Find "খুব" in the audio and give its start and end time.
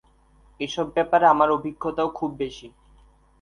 2.09-2.31